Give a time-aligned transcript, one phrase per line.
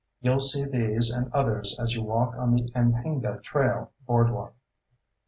[0.19, 4.55] You'll see these and others as you walk on the Anhinga Trail boardwalk.